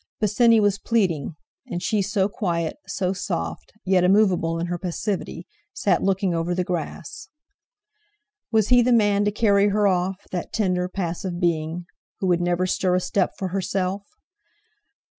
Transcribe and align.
Bosinney 0.19 0.59
was 0.59 0.79
pleading, 0.79 1.35
and 1.67 1.79
she 1.83 2.01
so 2.01 2.27
quiet, 2.27 2.77
so 2.87 3.13
soft, 3.13 3.71
yet 3.85 4.03
immovable 4.03 4.57
in 4.57 4.65
her 4.65 4.79
passivity, 4.79 5.45
sat 5.73 6.01
looking 6.01 6.33
over 6.33 6.55
the 6.55 6.63
grass. 6.63 7.29
Was 8.51 8.69
he 8.69 8.81
the 8.81 8.91
man 8.93 9.25
to 9.25 9.31
carry 9.31 9.67
her 9.67 9.85
off, 9.85 10.15
that 10.31 10.51
tender, 10.53 10.89
passive 10.89 11.39
being, 11.39 11.85
who 12.19 12.25
would 12.25 12.41
never 12.41 12.65
stir 12.65 12.95
a 12.95 12.99
step 12.99 13.33
for 13.37 13.49
herself? 13.49 14.01